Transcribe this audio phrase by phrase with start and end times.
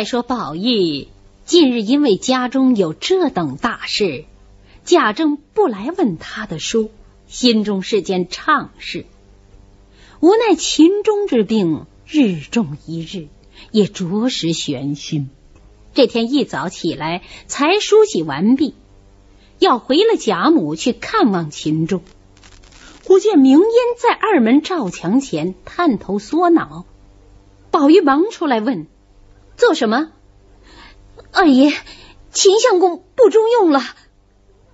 [0.00, 1.08] 再说宝玉
[1.44, 4.24] 近日因为家中有这等大事，
[4.82, 6.90] 贾政不来问他的书，
[7.28, 9.04] 心中是件怅事。
[10.20, 13.28] 无奈秦钟之病日重一日，
[13.72, 15.28] 也着实悬心。
[15.92, 18.72] 这天一早起来，才梳洗完毕，
[19.58, 22.00] 要回了贾母去看望秦钟。
[23.04, 26.86] 忽见明烟在二门照墙前探头缩脑，
[27.70, 28.86] 宝玉忙出来问
[29.60, 30.10] ：“做什么？”
[31.30, 31.72] 二爷，
[32.32, 33.82] 秦相公不中用了。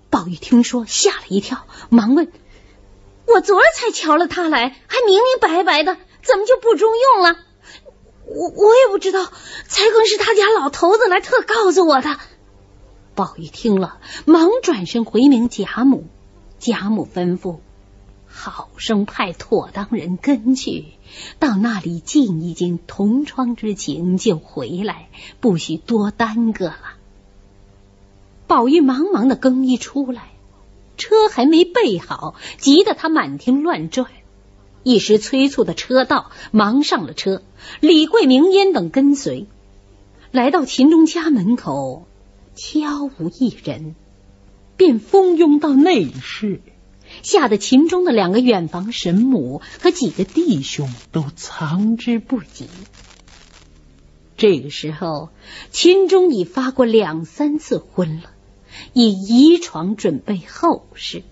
[0.09, 2.33] 宝玉听说，吓了一跳，忙问。
[3.27, 7.37] 我昨儿才瞧了他来，还明明白白的，怎么就不中用了？
[8.25, 9.25] 我我也不知道，
[9.67, 12.17] 才更是他家老头子来特告诉我的。
[13.15, 16.07] 宝玉听了，忙转身回明贾母。
[16.59, 17.59] 贾母吩咐：
[18.37, 20.85] 好生派妥当人跟去，
[21.39, 25.09] 到那里静一静同窗之情，就回来，
[25.41, 26.79] 不许多耽搁了。
[28.47, 30.29] 宝玉忙忙的更衣出来。
[30.99, 34.09] 车还没备好，急得他满厅乱转，
[34.83, 37.43] 一时催促的车到，忙上了车。
[37.81, 39.47] 李贵、明烟等跟随，
[40.31, 42.07] 来到秦钟家门口，
[42.55, 43.95] 悄无一人，
[44.79, 46.63] 便蜂拥到内室，
[47.23, 52.69] 吓得秦钟的两个远房神母和几个弟兄都藏之不及。
[54.37, 55.31] 这个时候，
[55.71, 58.31] 秦钟已发过两三次昏了。
[58.93, 61.23] 已移床准备后事，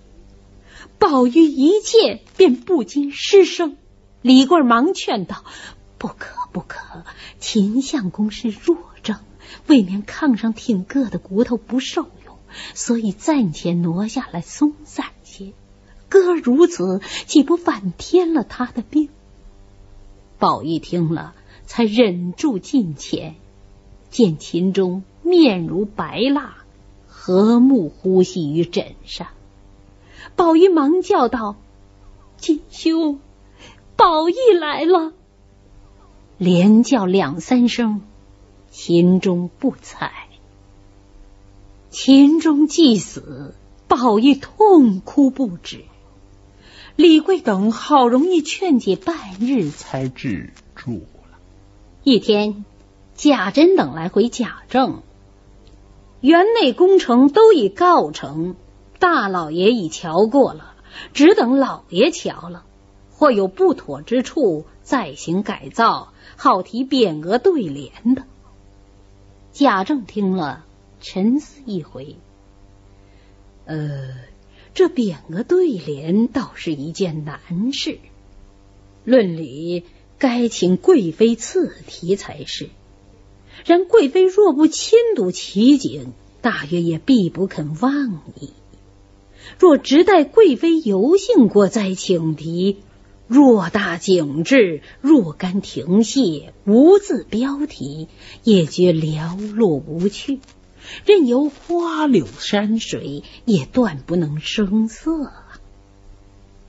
[0.99, 3.77] 宝玉一见便不禁失声。
[4.23, 5.45] 李贵忙劝道
[5.99, 7.05] ：“不可不可，
[7.41, 9.19] 秦相公是弱症，
[9.67, 12.39] 未免炕上挺个的骨头不受用，
[12.73, 15.09] 所以暂且挪下来松散。
[16.23, 19.09] 哥如此，岂不反添了他的病？”
[20.39, 21.35] 宝玉听了，
[21.67, 23.35] 才忍住近前，
[24.11, 26.55] 见秦钟面如白蜡。
[27.07, 29.29] 和睦呼吸于枕上，
[30.37, 31.57] 宝玉忙叫道
[32.37, 33.19] ：“金兄，
[33.97, 35.15] 宝玉来了！”
[36.37, 38.03] 连叫两三声，
[38.71, 40.13] 秦钟不睬。
[41.89, 43.55] 秦钟既死，
[43.89, 45.85] 宝玉痛哭不止。
[46.97, 51.39] 李贵等好容易劝解半日，才止住了。
[52.05, 52.65] 一天，
[53.15, 55.03] 贾珍等来回贾政。
[56.21, 58.55] 园内工程都已告成，
[59.01, 60.75] 大老爷已瞧过了，
[61.13, 62.65] 只等老爷瞧了，
[63.11, 68.23] 或有不妥之处，再行改造，好提匾额对联的。
[69.53, 70.65] 贾政听了，
[71.01, 72.17] 沉思一回，
[73.67, 73.77] 呃，
[74.75, 77.99] 这匾额对联倒是一件难事，
[79.05, 79.85] 论理
[80.19, 82.69] 该请贵妃赐题才是。
[83.65, 88.51] 然贵妃若不亲睹奇景，大约也必不肯忘矣。
[89.61, 92.79] 若直待贵妃游幸过再请题，
[93.31, 98.09] 偌大景致若干停歇，无字标题，
[98.43, 100.41] 也觉寥落无趣。
[101.05, 105.33] 任由花柳山水，也断不能生色。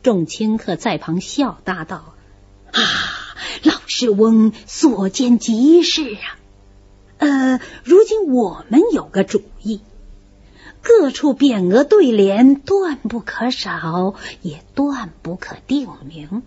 [0.04, 2.16] 众清客在旁笑答道
[2.72, 2.82] ：“啊，
[3.64, 6.40] 老师翁所见极是啊。”
[7.18, 9.80] 呃，如今我们有个主意，
[10.82, 16.44] 各处匾额对联断不可少，也断不可定名。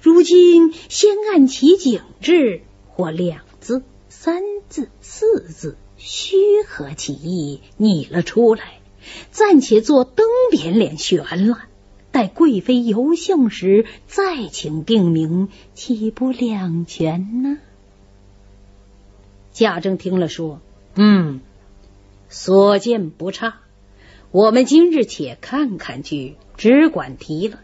[0.00, 6.36] 如今先按其景致，或两字、三字、四字，虚
[6.66, 8.80] 和其意，拟了出来，
[9.30, 11.58] 暂且做灯匾脸悬了。
[12.12, 17.58] 待贵妃游幸时，再请定名，岂不两全呢？
[19.52, 20.60] 贾政听了，说
[20.96, 21.40] ：“嗯，
[22.28, 23.60] 所见不差。
[24.30, 27.60] 我们今日且看看去，只管提了。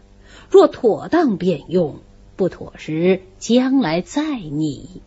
[0.49, 1.99] 若妥当便用，
[2.35, 5.01] 不妥时将来再拟。”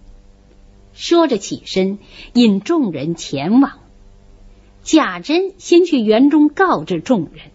[0.97, 1.99] 说着起身，
[2.33, 3.79] 引众人前往。
[4.83, 7.51] 贾珍先去园中告知众人，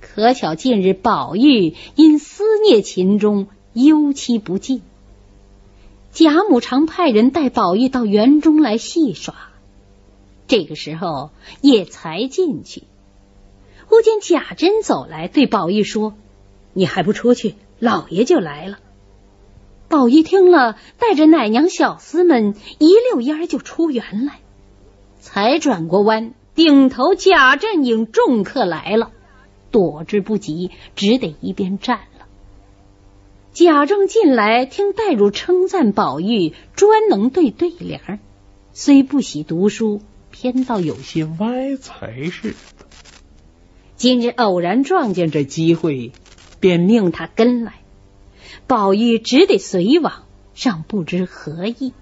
[0.00, 4.82] 可巧近日宝玉因思念秦钟，忧戚不尽。
[6.10, 9.34] 贾母常派人带宝玉到园中来戏耍。
[10.48, 11.30] 这个时候
[11.60, 12.82] 也才进去，
[13.86, 16.14] 忽见贾珍走来，对宝玉说
[16.72, 18.78] ：“你还不出去，老爷就来了。”
[19.88, 24.40] 宝玉听了，带着奶娘小厮们一溜烟就出园来。
[25.20, 29.10] 才转过弯，顶头贾政引众客来了，
[29.70, 32.26] 躲之不及，只得一边站了。
[33.52, 38.20] 贾政进来，听黛入称赞宝玉专能对对联，
[38.72, 40.00] 虽不喜读书，
[40.30, 42.86] 偏倒有些歪才似的。
[43.96, 46.12] 今日偶然撞见这机会，
[46.60, 47.74] 便命他跟来。
[48.66, 50.24] 宝玉只得随往，
[50.54, 51.92] 尚不知何意。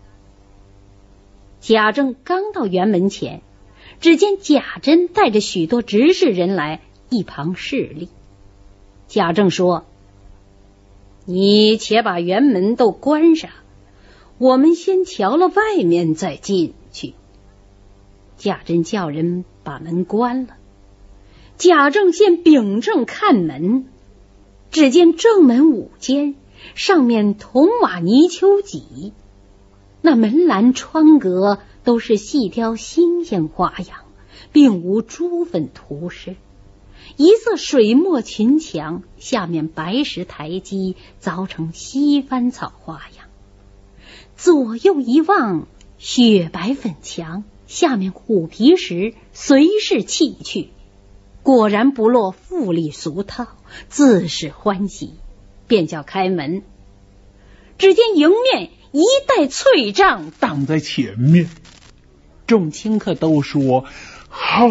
[1.60, 3.42] 贾政刚到园门前，
[4.00, 6.80] 只见贾珍带着许多执事人来
[7.10, 8.08] 一旁侍立。
[9.08, 9.84] 贾政说
[11.26, 13.50] ：“你且把园门都关上，
[14.38, 17.14] 我们先瞧了外面再进去。”
[18.36, 20.56] 贾珍叫人把门关了。
[21.56, 23.86] 贾政先秉正看门，
[24.70, 26.34] 只见正门五间，
[26.74, 29.12] 上面铜瓦泥丘脊。
[30.00, 34.00] 那门栏窗格都是细雕新鲜花样，
[34.52, 36.36] 并无朱粉涂饰。
[37.16, 43.26] 一色水墨群墙，下面白石台基凿成西番草花样。
[44.36, 45.66] 左右一望，
[45.98, 50.70] 雪白粉墙，下面虎皮石随势砌去，
[51.42, 53.46] 果然不落富丽俗套，
[53.88, 55.14] 自是欢喜，
[55.66, 56.62] 便叫开门。
[57.78, 58.70] 只见迎面。
[58.96, 61.50] 一袋翠帐挡在前面，
[62.46, 63.84] 众清客都说
[64.30, 64.68] ：“好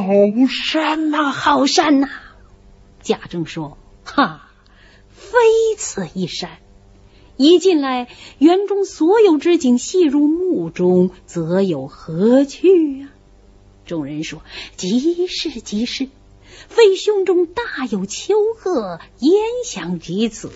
[0.48, 2.08] 山呐，好山呐！”
[3.04, 4.50] 贾政说：“哈，
[5.12, 5.38] 非
[5.78, 6.52] 此一山。
[7.36, 8.08] 一进来，
[8.38, 13.10] 园中所有之景细入目中，则有何趣啊？”
[13.86, 14.42] 众人说
[14.78, 16.08] ：“极是，极是，
[16.70, 19.34] 非胸中大有丘壑，焉
[19.66, 20.50] 想及此？”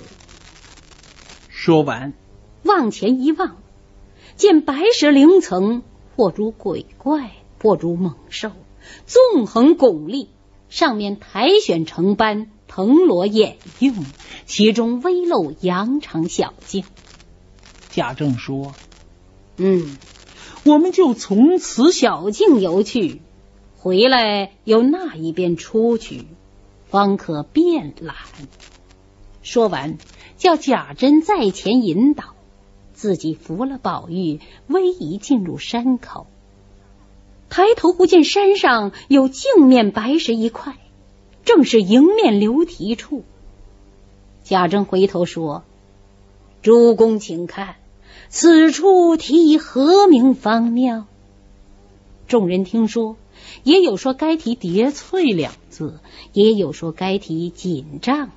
[1.60, 2.14] 说完。
[2.62, 3.58] 往前一望，
[4.36, 5.82] 见白石灵层，
[6.16, 8.52] 或如鬼怪，或如猛兽，
[9.08, 10.30] 纵横拱立，
[10.70, 14.06] 上面苔藓成斑，藤萝掩映，
[14.46, 16.84] 其中微露羊肠小径。
[17.90, 18.76] 贾政说
[19.58, 19.98] ：“嗯，
[20.64, 23.20] 我们就从此小径游去，
[23.78, 26.28] 回来由那一边出去，
[26.88, 28.16] 方可便览。”
[29.42, 29.98] 说完，
[30.38, 32.36] 叫贾珍在前引导。
[32.94, 36.26] 自己扶了宝玉，逶迤进入山口。
[37.50, 40.76] 抬头不见山上有镜面白石一块，
[41.46, 43.24] 正是迎面流题处。
[44.44, 45.64] 贾珍回头说
[46.64, 47.76] ：“主公，请看，
[48.30, 51.06] 此处题何名方妙？”
[52.28, 53.16] 众人听说，
[53.64, 56.00] 也有说该题“叠翠”两字，
[56.34, 58.32] 也有说该题“锦帐”，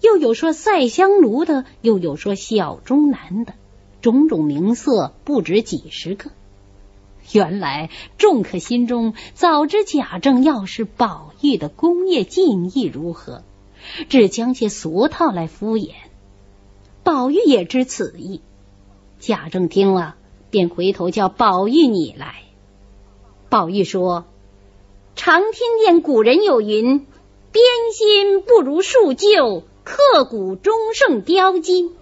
[0.00, 3.54] 又有说“赛香炉”的，又有说“小中南”的。
[4.00, 6.30] 种种名色不止几十个，
[7.32, 13.42] 原来众客心中早知贾政要是宝玉的功业技艺如何，
[14.08, 15.90] 只将些俗套来敷衍。
[17.04, 18.40] 宝玉也知此意，
[19.18, 20.16] 贾政听了，
[20.50, 22.36] 便回头叫宝玉你来。
[23.50, 24.24] 宝玉说
[25.14, 27.06] ：“常听见古人有云，
[27.52, 31.92] 编新不如树旧，刻骨终胜雕金。”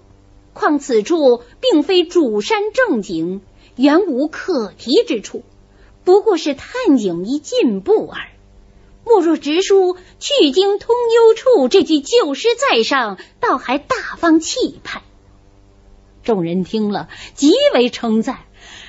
[0.54, 3.42] 况此处并非主山正景，
[3.76, 5.44] 原无可提之处，
[6.02, 8.28] 不过是探景一进步耳。
[9.04, 15.02] 莫若直书“去经通幽处”这句旧诗在上，倒还大方气派。
[16.24, 18.40] 众人听了，极为称赞：“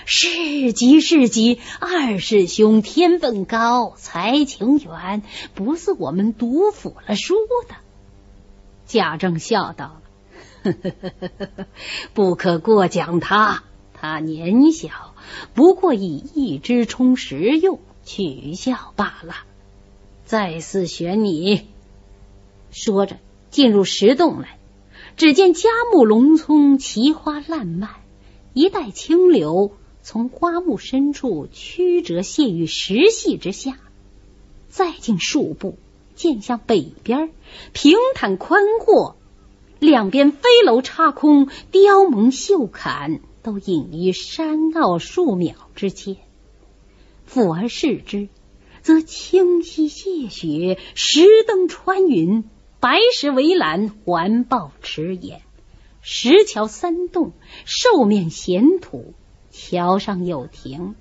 [0.06, 5.22] 是极是极，二师兄天分高，才情远，
[5.53, 7.36] 不似我们读腐了书
[7.67, 7.75] 的。”
[8.89, 10.01] 贾政笑道。
[10.63, 11.67] 呵呵呵呵呵，
[12.15, 13.63] 不可过奖他。
[13.93, 15.13] 他年小，
[15.53, 19.36] 不过以一支充实用，取笑罢了。
[20.25, 21.67] 再次选你。
[22.72, 23.17] 说着，
[23.51, 24.58] 进入石洞来，
[25.17, 27.91] 只见嘉木龙葱，奇花烂漫，
[28.53, 33.77] 一带清流从花木深处曲折泻于石隙之下。
[34.69, 35.77] 再进数步，
[36.20, 37.32] 见向北边
[37.72, 39.16] 平坦宽阔。
[39.80, 46.18] 两边飞楼插空，雕蒙绣坎，都隐于山坳树苗之间。
[47.26, 48.28] 俯而视之，
[48.82, 52.44] 则清溪泻雪，石灯穿云，
[52.82, 55.42] 白石围栏环抱池沿，
[56.02, 57.32] 石桥三洞，
[57.64, 59.14] 兽面闲土，
[59.52, 60.96] 桥上有亭。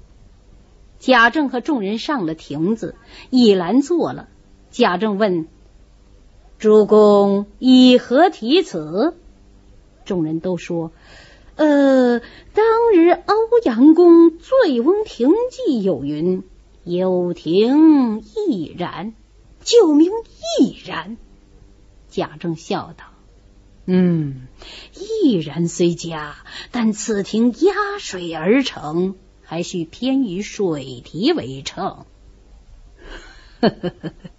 [1.00, 2.94] 贾政和众人上了亭子，
[3.30, 4.28] 倚栏坐了。
[4.78, 5.48] 贾政问。
[6.60, 9.16] 主公以何题此？
[10.04, 10.92] 众人都说
[11.56, 16.44] ：“呃，当日欧阳公《醉翁亭记》有云
[16.84, 19.14] ：‘有亭亦然，
[19.64, 20.12] 就名
[20.60, 21.16] 亦然。’”
[22.08, 23.06] 贾政笑道
[23.84, 24.46] ：“嗯，
[24.94, 26.36] 亦然虽佳，
[26.70, 32.04] 但此亭压水而成，还需偏于水题为称。
[33.60, 34.12] 呵呵呵，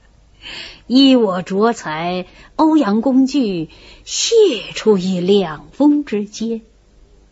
[0.88, 3.70] 依我拙才，欧阳公句
[4.06, 4.36] 谢
[4.74, 6.62] 出于两峰之间，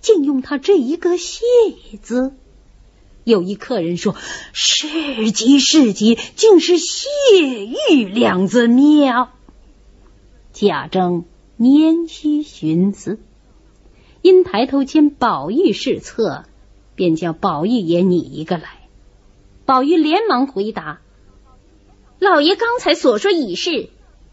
[0.01, 1.41] 竟用他这一个“谢”
[2.01, 2.33] 字。
[3.23, 4.15] 有一客人说
[4.53, 7.05] ：“是极是极，竟是谢
[7.91, 9.31] 玉两字妙。”
[10.53, 11.25] 贾政
[11.59, 13.19] 拈须寻思，
[14.21, 16.45] 因抬头见宝玉侍侧，
[16.95, 18.87] 便叫宝玉也拟一个来。
[19.65, 21.01] 宝玉连忙回答
[22.19, 23.89] ：“老爷刚才所说已是，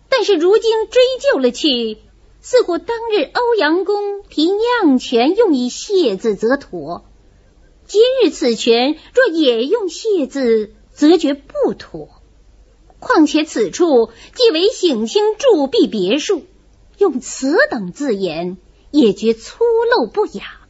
[0.09, 1.99] 但是如今追究了去，
[2.41, 7.05] 似乎当日欧阳公提酿泉用以谢字则妥。”
[7.87, 12.09] 今日此泉若也用谢字，则觉不妥。
[12.99, 16.45] 况且此处既为省亲驻壁别墅，
[16.97, 18.57] 用此等字眼，
[18.91, 20.63] 也觉粗陋不雅。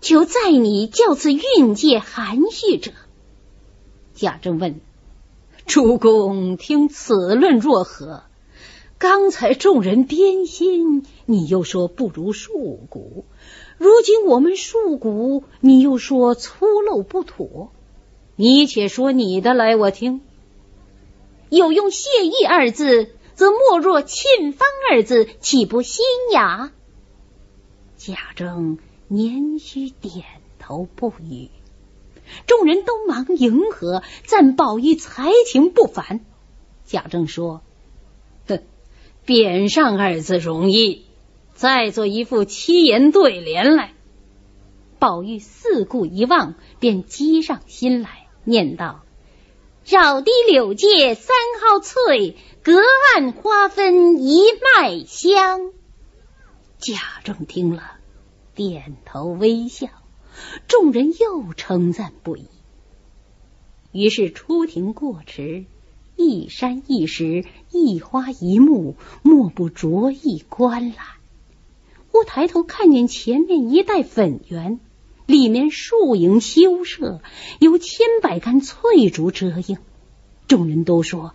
[0.00, 2.92] 求在你教此韵界含蓄者。
[4.14, 4.80] 贾政问
[5.66, 8.22] ：“主公听此论若何？
[8.98, 13.24] 刚才众人编心，你又说不如数骨。”
[13.76, 17.72] 如今我们树骨，你又说粗陋不妥，
[18.36, 20.22] 你且说你的来，我听。
[21.50, 26.72] 有用“谢意”二字，则莫若“沁芳”二字，岂不新雅？
[27.98, 30.24] 贾政年须点
[30.58, 31.50] 头不语，
[32.46, 36.24] 众人都忙迎合，赞宝玉才情不凡。
[36.84, 37.62] 贾政说
[38.46, 38.62] ：“哼，
[39.26, 41.04] 匾上二字容易。”
[41.56, 43.94] 再做一副七言对联来。
[44.98, 49.04] 宝玉四顾一望，便积上心来，念道
[49.86, 52.78] ：“绕堤柳界三号翠，隔
[53.14, 55.72] 岸花分一脉香。”
[56.78, 57.82] 贾政听了，
[58.54, 59.88] 点头微笑，
[60.68, 62.46] 众人又称赞不已。
[63.92, 65.64] 于是出庭过池，
[66.16, 70.98] 一山一石，一花一木，莫不着意观览。
[72.10, 74.80] 忽抬头看见前面一带粉园，
[75.26, 77.20] 里面树影修舍，
[77.58, 79.78] 有千百竿翠竹遮映。
[80.48, 81.34] 众人都说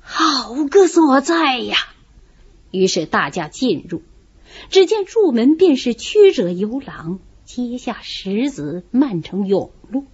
[0.00, 1.76] 好个所在呀！
[2.70, 4.02] 于是大家进入，
[4.70, 10.04] 只见入门便是曲折游廊，阶下石子漫成甬路，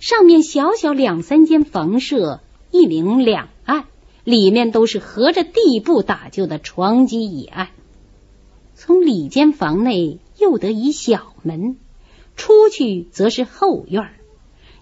[0.00, 3.84] 上面小小两三间房舍，一明两暗，
[4.24, 7.68] 里面都是合着地布打就的床几椅案。
[8.74, 11.76] 从里间房内又得一小门，
[12.34, 14.10] 出去则是后院，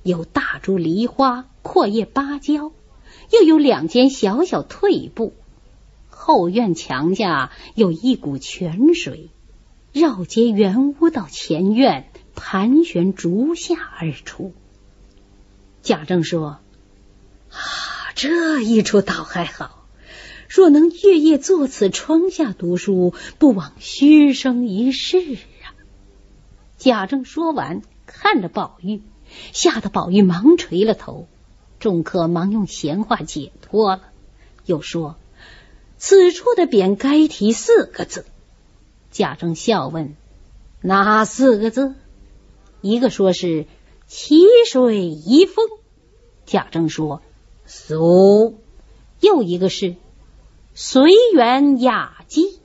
[0.02, 2.72] 有大株梨花、阔叶芭蕉，
[3.30, 5.34] 又有两间小小退步。
[6.08, 9.28] 后院墙下有一股泉水，
[9.94, 14.52] 绕街圆屋到前院，盘旋逐下而出。
[15.82, 16.58] 贾政说
[17.48, 17.56] ：“啊，
[18.16, 19.86] 这一处倒还好。”
[20.50, 25.78] 若能月夜坐此窗下读书，不枉虚生一世啊！
[26.76, 29.00] 贾政说完，看着宝玉，
[29.52, 31.28] 吓得宝玉忙垂了头。
[31.78, 34.02] 众客忙用闲话解脱了，
[34.66, 35.16] 又说
[35.98, 38.24] ：“此处的匾该题四个字。”
[39.14, 40.16] 贾政笑问
[40.82, 41.94] ：“哪四个字？”
[42.82, 43.66] 一个说是
[44.08, 45.64] “奇水遗风”，
[46.46, 47.22] 贾政说
[47.64, 48.58] ：“俗。”
[49.22, 49.94] 又一个是。
[50.74, 52.58] 随缘雅集，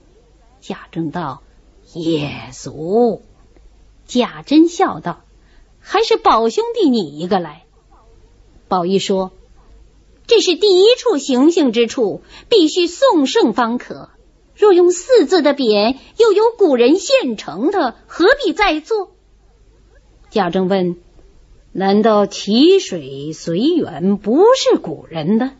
[0.59, 1.43] 贾政道
[1.93, 3.21] ：“也俗。”
[4.07, 5.21] 贾珍笑道
[5.79, 7.65] ：“还是宝兄弟你一个来。”
[8.67, 9.31] 宝玉说
[10.25, 14.09] ：“这是第一处行刑之处，必须送圣方可。
[14.59, 19.11] 若用四字的匾，又有古人现成的，何必再做？”
[20.29, 20.97] 贾政问
[21.73, 25.51] ：“难道齐水随缘不是古人的？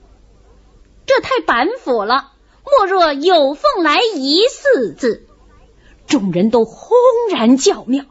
[1.08, 2.34] 这太板斧了。”
[2.72, 5.26] 莫若有凤来仪四字，
[6.06, 6.92] 众人都轰
[7.32, 8.06] 然叫妙。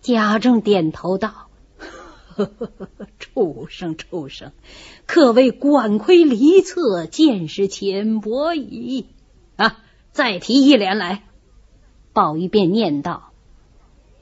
[0.00, 1.50] 贾政点头道
[3.20, 4.52] ：“畜生，畜生，
[5.04, 9.06] 可谓管窥离策，见识浅薄矣。”
[9.56, 9.78] 啊，
[10.12, 11.22] 再提一联来。
[12.12, 13.32] 宝玉便念道：“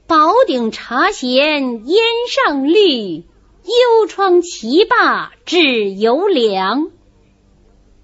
[0.07, 3.17] 宝鼎茶闲烟上绿，
[3.63, 6.91] 幽窗棋罢只犹凉。”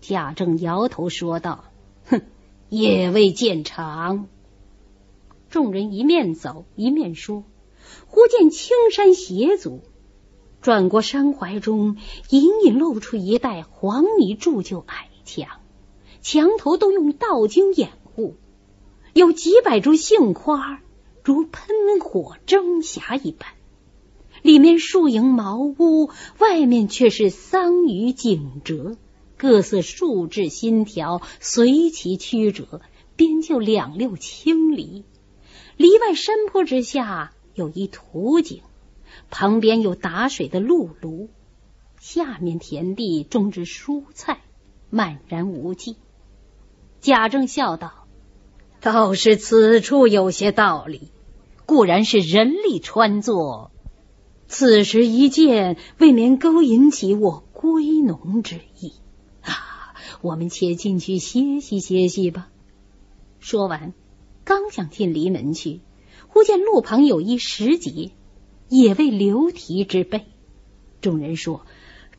[0.02, 1.66] 贾政摇头说道
[2.08, 2.22] ：“哼，
[2.70, 4.28] 也未见长。”
[5.50, 7.44] 众人一面走一面说，
[8.08, 9.82] 忽见青山斜阻，
[10.62, 11.96] 转过山怀中，
[12.30, 15.62] 隐隐露出一带黄泥铸就矮墙，
[16.22, 18.36] 墙头都用道经掩护，
[19.14, 20.82] 有几百株杏花，
[21.24, 21.68] 如喷
[22.00, 23.50] 火蒸霞一般。
[24.42, 28.98] 里面树影茅屋，外面却是桑榆景折，
[29.36, 32.82] 各色树枝新条随其曲折，
[33.16, 35.04] 边就两六青篱。
[35.76, 38.62] 篱外山坡之下有一土井，
[39.30, 41.30] 旁边有打水的露炉，
[42.00, 44.40] 下面田地种植蔬菜，
[44.90, 45.96] 漫然无际。
[47.08, 48.06] 贾政笑道
[48.84, 51.10] ：“倒是此处有些道理。
[51.66, 53.72] 固然是人力穿作，
[54.50, 58.92] 此时一见，未免勾引起我归农之意
[59.42, 59.96] 啊！
[60.20, 62.50] 我们且进去歇息歇息吧。”
[63.40, 63.94] 说完，
[64.44, 65.80] 刚想进篱门去，
[66.28, 68.12] 忽见路旁有一石碣，
[68.68, 70.26] 也为流题之辈。
[71.00, 71.66] 众人说：“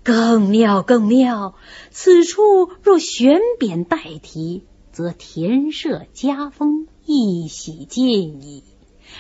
[0.02, 1.56] 更妙，更妙！
[1.90, 4.64] 此处若悬匾代题。”
[4.98, 8.64] 则田舍家风一洗尽矣。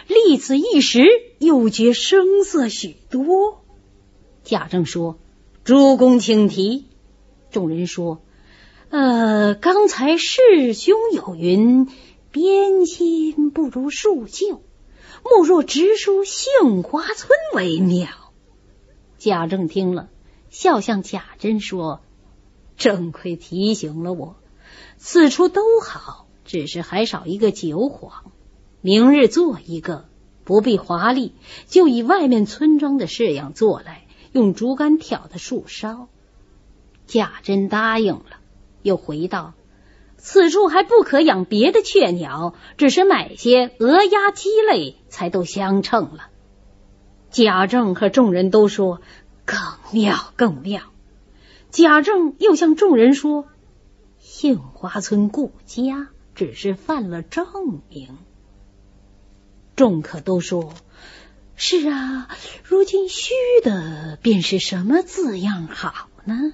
[0.08, 1.04] 立此一时，
[1.38, 3.62] 又觉声色许多。
[4.42, 5.20] 贾政说
[5.62, 6.86] ：“诸公请提。”
[7.52, 8.20] 众人说
[8.90, 11.86] ：“呃，刚才师兄有云，
[12.32, 14.60] 编新不如树旧，
[15.22, 18.08] 莫若直书杏花村为妙。”
[19.16, 20.08] 贾政听了，
[20.50, 22.00] 笑向贾珍说
[22.76, 24.34] ：“正亏提醒了我。”
[24.98, 28.10] 此处都好，只是还少一个酒幌。
[28.80, 30.06] 明日做一个，
[30.44, 31.32] 不必华丽，
[31.66, 36.08] 就以外面村庄的式样做来，用竹竿挑的树梢。
[37.06, 38.40] 贾珍答应了，
[38.82, 39.54] 又回道
[40.18, 46.28] ：“此处还不可养别的雀鸟，只是买些鹅鸭鸡类，才都相称了。”
[47.30, 49.00] 贾政和众人都说
[49.46, 49.58] ：“更
[49.92, 50.82] 妙，更妙。”
[51.70, 53.46] 贾政又向众人说。
[54.40, 58.18] 杏花村顾家只是犯了证明，
[59.74, 60.74] 众可都说
[61.56, 62.28] 是啊。
[62.62, 63.32] 如今虚
[63.64, 66.52] 的便是什么字样好呢？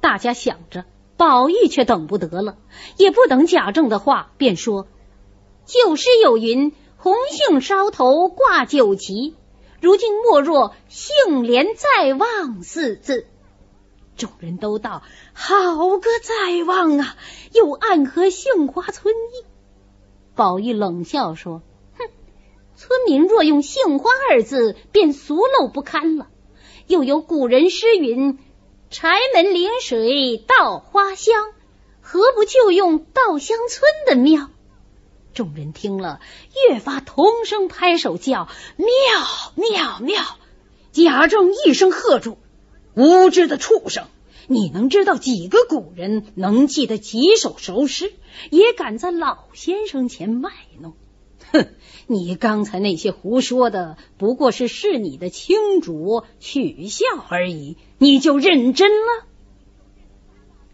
[0.00, 0.84] 大家想着，
[1.16, 2.58] 宝玉却等不得了，
[2.96, 4.88] 也不等贾政的话，便说
[5.64, 9.36] ：“旧诗有云，红杏梢头挂酒旗，
[9.80, 13.28] 如今莫若杏帘在望四字。”
[14.16, 15.02] 众人都道
[15.34, 17.16] ：“好个在望啊！”
[17.52, 19.44] 又暗合杏花村意。
[20.34, 21.62] 宝玉冷笑说
[21.98, 22.08] ：“哼，
[22.76, 26.28] 村民若用杏花二字，便俗陋不堪了。
[26.86, 28.38] 又有古人诗云
[28.90, 31.34] ：‘柴门临水稻花香’，
[32.00, 34.50] 何不就用稻香村的妙？”
[35.34, 36.20] 众人听了，
[36.70, 38.86] 越发同声拍手叫：“妙
[39.56, 40.22] 妙妙！”
[40.92, 42.38] 贾政一声喝住。
[42.96, 44.06] 无知的畜生！
[44.48, 48.10] 你能知道几个古人能记得几首熟诗，
[48.50, 50.94] 也敢在老先生前卖弄？
[51.52, 51.66] 哼！
[52.06, 59.26] 你刚才那些胡说的，不过是是你的清浊取笑而已，你就认真了。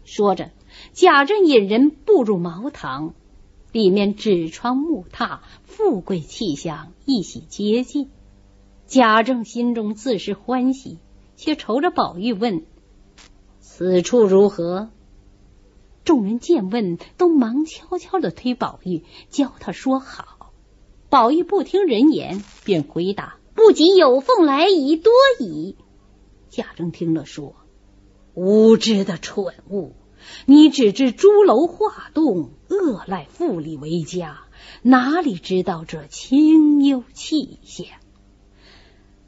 [0.05, 0.51] 说着，
[0.93, 3.15] 贾政引人步入茅堂，
[3.73, 8.09] 里面纸窗木榻，富贵气象一洗接近。
[8.87, 10.99] 贾政心中自是欢喜。
[11.35, 12.65] 却愁着宝玉问
[13.59, 14.89] ：“此处如何？”
[16.05, 20.51] 众人见问，都忙悄悄的推宝玉，教他说好。
[21.09, 25.77] 宝玉不听人言，便回答：“不及有凤来仪多矣。”
[26.49, 27.55] 贾政听了说
[28.35, 29.93] ：“无知的蠢物，
[30.45, 34.41] 你只知朱楼画栋、恶赖富丽为家，
[34.81, 37.87] 哪里知道这清幽气象？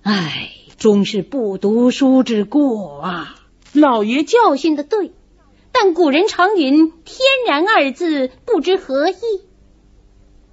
[0.02, 3.36] 唉。”终是不读书之过啊！
[3.74, 5.12] 老爷教训的对，
[5.72, 9.16] 但古人常云“天然”二字，不知何意。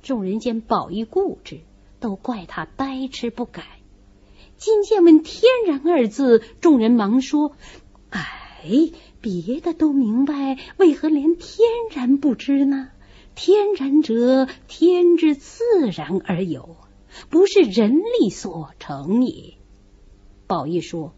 [0.03, 1.61] 众人见宝玉固执，
[2.01, 3.63] 都怪他呆痴不改。
[4.57, 7.53] 今见问“天然”二字，众人忙说
[8.11, 12.91] ：“哎，别的都明白，为何连‘天然’不知呢？
[13.35, 16.77] 天然者，天之自然而有，
[17.29, 19.55] 不是人力所成也。”
[20.53, 21.15] 宝玉说：“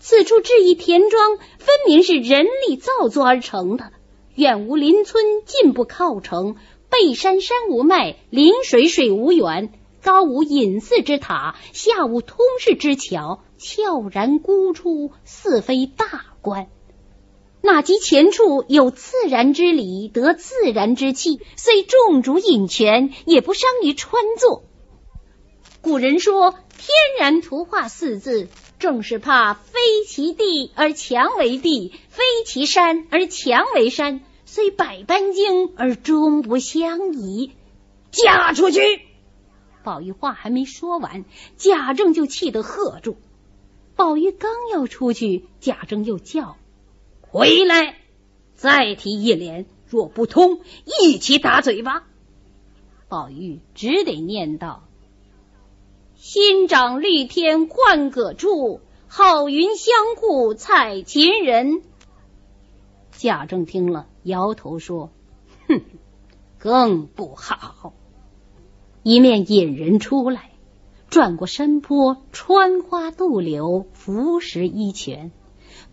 [0.00, 3.90] 此处置一田庄，分明是人力造作而成的。
[4.34, 6.56] 远无邻村，近不靠城，
[6.90, 16.04] 背山山无脉，临水水无源，高无隐寺之塔，下无通市之桥，悄然孤出，似非大
[16.42, 16.68] 观。
[17.62, 24.64] 那及前处有自然之理，得自然之气，虽众主引泉，也不伤于川作。
[25.82, 26.88] 古人说。”天
[27.18, 37.52] 然图画四字，正是怕非其地而墙为地，非其山而墙为山，虽百般精而终不相宜。
[38.12, 38.80] 嫁出去！
[39.84, 41.26] 宝玉话还没说完，
[41.58, 43.18] 贾政就气得喝住。
[43.94, 46.56] 宝玉刚要出去，贾政又叫
[47.20, 47.98] ：“回来！
[48.54, 50.60] 再提一联，若不通，
[51.02, 52.06] 一起打嘴巴。”
[53.06, 54.88] 宝玉只得念道
[56.22, 61.80] ：“新长绿天换葛柱，好云相护采芹人。”
[63.10, 65.12] 贾政听了，摇头说
[65.66, 65.80] ：“哼，
[66.60, 67.94] 更不好。”
[69.02, 70.50] 一面引人出来，
[71.08, 75.32] 转过山坡，穿花渡柳，浮石依泉，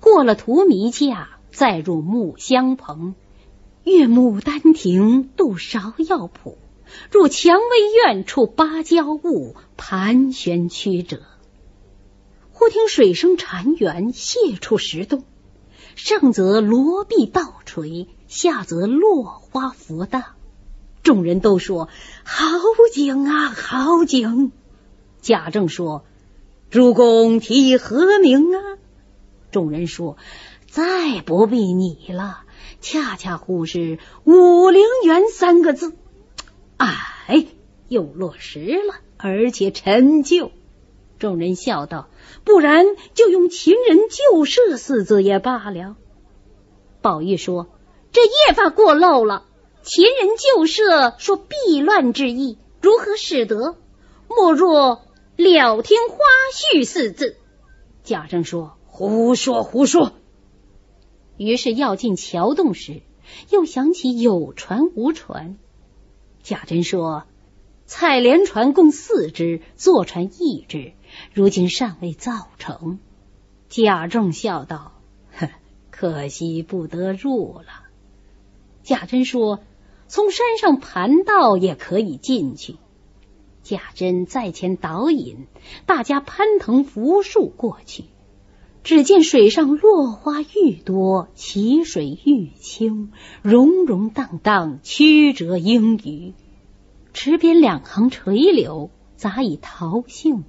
[0.01, 3.15] 过了荼蘼架，再入木香棚，
[3.85, 6.55] 越牡丹亭，渡芍药圃，
[7.11, 11.21] 入蔷薇院，处芭蕉坞，盘旋曲折。
[12.51, 15.23] 忽听水声潺潺，泻出石洞，
[15.95, 20.23] 上则罗碧倒垂，下则落花浮荡。
[21.03, 21.87] 众人都说
[22.23, 22.43] 好
[22.93, 24.51] 景啊，好景！
[25.21, 26.03] 贾政说
[26.69, 28.77] ：“主公提何名啊？”
[29.51, 30.17] 众人说
[30.67, 32.41] ：“再不必你了，
[32.81, 35.93] 恰恰乎是武陵源三个字。”
[36.77, 37.45] 哎，
[37.87, 40.51] 又落实了，而且陈旧。
[41.19, 42.09] 众人笑道
[42.45, 45.95] ：“不然就用‘秦人旧社’四字也罢了。”
[47.01, 47.67] 宝玉说
[48.13, 49.45] ：“这夜法过漏了。”
[49.81, 53.77] 秦人旧社说避乱之意，如何使得？
[54.27, 55.01] 莫若
[55.37, 56.17] 了听花
[56.53, 57.37] 絮四字。
[58.03, 60.11] 贾政说：“胡说胡说。”
[61.37, 63.01] 于是要进桥洞时，
[63.49, 65.57] 又想起有船无船。
[66.47, 67.25] 贾珍说
[67.85, 70.93] ：“采莲船共四只，坐船一只，
[71.33, 72.99] 如今尚未造成。”
[73.67, 74.93] 贾政笑道
[75.37, 75.49] ：“呵，
[75.91, 77.83] 可惜不得入了。”
[78.81, 79.59] 贾珍说。
[80.07, 82.77] 从山上盘道也可以进去。
[83.61, 85.47] 贾珍在前导引，
[85.85, 88.05] 大家攀藤扶树过去。
[88.87, 96.33] 只见水上落花愈多，其水愈清，溶溶荡荡，曲折莺语。
[97.11, 100.45] 池边两行垂柳，杂以桃杏，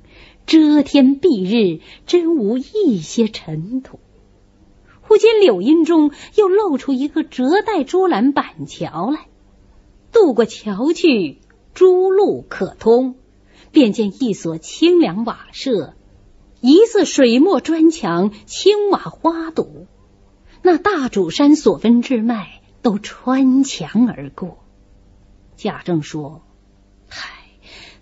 [0.46, 3.98] 遮天蔽日，真无一些尘土。
[5.00, 9.26] 忽见柳荫中又露出一个折带竹栏板桥来。
[10.12, 11.38] 渡过桥去，
[11.74, 13.16] 诸路可通。
[13.72, 15.94] 便见一所清凉瓦舍，
[16.60, 19.86] 一色水墨砖墙，青瓦花堵。
[20.62, 24.58] 那大主山所分之脉都穿墙而过。
[25.56, 26.42] 贾政说
[27.08, 27.28] ：“嗨，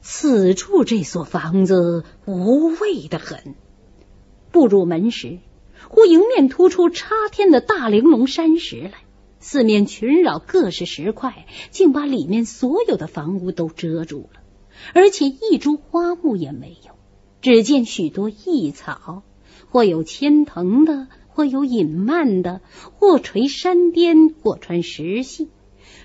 [0.00, 3.54] 此处这所房子无味的很。”
[4.52, 5.38] 步入门时，
[5.90, 8.92] 忽迎面突出插天的大玲珑山石来。
[9.38, 14.40] 四面群绕，各式石块，竟把里面所有的房屋都遮住了，
[14.94, 16.95] 而且一株花木也没有。
[17.46, 19.22] 只见许多异草，
[19.70, 22.60] 或有牵藤的，或有隐蔓的，
[22.98, 25.48] 或垂山巅，或穿石隙，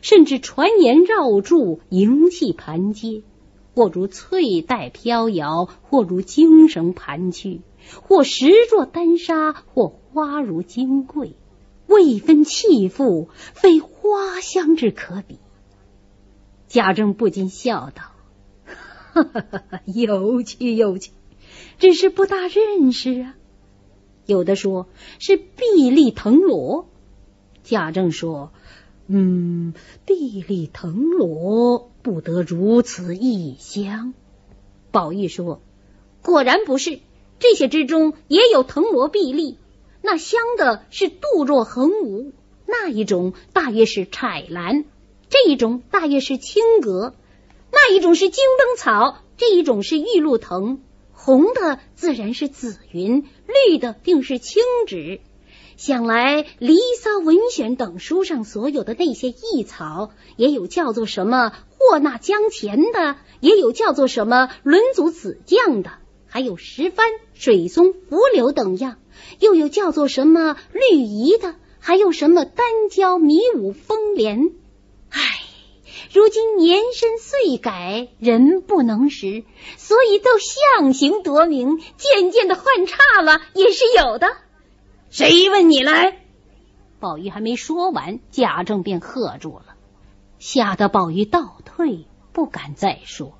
[0.03, 3.23] 甚至传言绕柱，银器盘接，
[3.73, 7.61] 或如翠带飘摇，或如精绳盘曲，
[8.03, 11.33] 或石若丹砂，或花如金桂。
[11.87, 15.39] 未分气妇，非花香之可比。
[16.67, 18.03] 贾政不禁笑道
[19.11, 21.09] ：“哈哈哈哈，有趣有趣，
[21.79, 23.35] 只是不大认识啊。”
[24.25, 24.87] 有的说
[25.19, 26.87] 是碧丽藤萝。
[27.63, 28.51] 贾政说
[29.07, 29.73] ：“嗯，
[30.05, 34.13] 碧丽藤萝不得如此异香。”
[34.91, 35.61] 宝玉说
[36.21, 36.99] ：“果然不是，
[37.39, 39.57] 这些之中也有藤萝碧丽。”
[40.03, 42.31] 那香的是杜若横无，
[42.65, 44.85] 那一种大约是彩兰，
[45.29, 47.13] 这一种大约是青葛，
[47.71, 50.81] 那一种是金灯草，这一种是玉露藤，
[51.23, 55.21] 红的自然是紫云，绿的定是青纸。
[55.77, 65.91] 想来《离骚》《文选》等书上所有的那些异草，也有叫做什么霍纳江前的，也有叫做什么轮祖子将的，
[66.25, 67.05] 还有石帆、
[67.35, 68.97] 水松、浮柳等样。
[69.39, 74.49] 又有叫做什么绿移的，还有什么丹椒、迷舞、风莲。
[75.11, 75.19] 唉，
[76.13, 79.45] 如今年深岁改，人不能识，
[79.77, 84.27] 所以都象形夺名，渐渐的换差了，也是有的。
[85.09, 86.19] 谁问你来？
[86.99, 89.75] 宝玉还没说完，贾政便喝住了，
[90.37, 93.37] 吓得宝玉倒退，不敢再说。